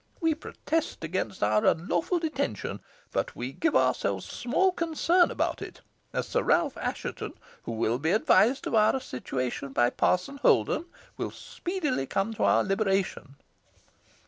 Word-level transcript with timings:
We 0.19 0.33
protest 0.33 1.03
against 1.03 1.43
our 1.43 1.63
unlawful 1.63 2.17
detention; 2.17 2.79
but 3.11 3.35
we 3.35 3.51
give 3.51 3.75
ourselves 3.75 4.25
small 4.25 4.71
concern 4.71 5.29
about 5.29 5.61
it, 5.61 5.81
as 6.11 6.27
Sir 6.27 6.41
Ralph 6.41 6.75
Assheton, 6.75 7.33
who 7.65 7.71
will 7.73 7.99
be 7.99 8.09
advised 8.09 8.65
of 8.65 8.73
our 8.73 8.99
situation 8.99 9.73
by 9.73 9.91
Parson 9.91 10.37
Holden, 10.37 10.85
will 11.17 11.29
speedily 11.29 12.07
come 12.07 12.33
to 12.33 12.43
our 12.45 12.63
liberation." 12.63 13.35